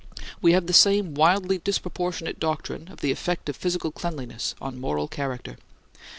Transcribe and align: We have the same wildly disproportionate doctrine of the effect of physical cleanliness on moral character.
We 0.41 0.53
have 0.53 0.65
the 0.65 0.73
same 0.73 1.13
wildly 1.13 1.59
disproportionate 1.59 2.39
doctrine 2.39 2.87
of 2.87 3.01
the 3.01 3.11
effect 3.11 3.49
of 3.49 3.55
physical 3.55 3.91
cleanliness 3.91 4.55
on 4.59 4.81
moral 4.81 5.07
character. 5.07 5.57